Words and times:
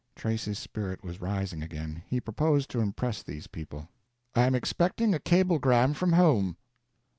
Tracy's 0.15 0.57
spirit 0.57 1.03
was 1.03 1.21
rising 1.21 1.61
again. 1.61 2.01
He 2.07 2.19
proposed 2.19 2.71
to 2.71 2.79
impress 2.79 3.21
these 3.21 3.45
people: 3.45 3.87
"I 4.33 4.47
am 4.47 4.55
expecting 4.55 5.13
a 5.13 5.19
cablegram 5.19 5.93
from 5.93 6.13
home." 6.13 6.57